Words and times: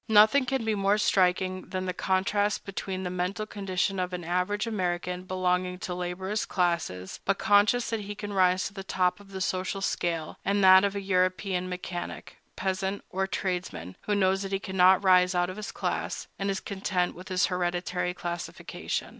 Nothing 0.09 0.47
can 0.47 0.65
be 0.65 0.73
more 0.73 0.97
striking 0.97 1.69
than 1.69 1.85
the 1.85 1.93
contrast 1.93 2.65
between 2.65 3.03
the 3.03 3.11
mental 3.11 3.45
condition 3.45 3.99
of 3.99 4.13
an 4.13 4.23
average 4.23 4.65
American 4.65 5.25
belonging 5.25 5.77
to 5.77 5.89
the 5.89 5.95
laborious 5.95 6.43
classes, 6.43 7.19
but 7.23 7.37
conscious 7.37 7.91
that 7.91 7.99
he 7.99 8.15
can 8.15 8.33
rise 8.33 8.65
to 8.65 8.73
the 8.73 8.83
top 8.83 9.19
of 9.19 9.29
the 9.29 9.39
social 9.39 9.79
scale, 9.79 10.39
and 10.43 10.63
that 10.63 10.83
of 10.83 10.95
a 10.95 11.01
European 11.01 11.69
mechanic, 11.69 12.37
peasant, 12.55 13.03
or 13.11 13.27
tradesman, 13.27 13.95
who 14.07 14.15
knows 14.15 14.41
that 14.41 14.51
he 14.51 14.57
cannot 14.57 15.03
rise 15.03 15.35
out 15.35 15.51
of 15.51 15.57
his 15.57 15.71
class, 15.71 16.27
and 16.39 16.49
is 16.49 16.59
content 16.59 17.13
with 17.13 17.27
his 17.29 17.45
hereditary 17.45 18.15
classification. 18.15 19.09